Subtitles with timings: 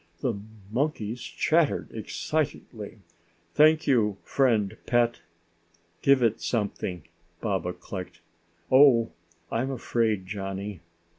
[0.21, 0.33] The
[0.71, 3.01] monkeys chattered excitedly.
[3.53, 5.21] "Thank you, friend pet."
[6.01, 7.03] "Give it something,"
[7.39, 8.19] Baba clicked.
[8.71, 9.11] "Oh,
[9.51, 10.79] I'm afraid, Johnny.